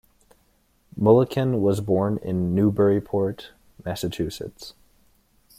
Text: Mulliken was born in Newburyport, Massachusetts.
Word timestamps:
Mulliken 0.99 1.59
was 1.61 1.79
born 1.79 2.17
in 2.23 2.55
Newburyport, 2.55 3.51
Massachusetts. 3.85 4.73